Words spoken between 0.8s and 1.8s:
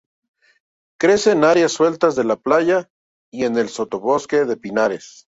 Crece en arenas